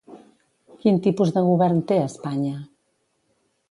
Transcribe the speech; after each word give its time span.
Quin 0.85 0.97
tipus 1.09 1.35
de 1.37 1.45
govern 1.51 1.85
té 1.93 2.01
Espanya? 2.09 2.59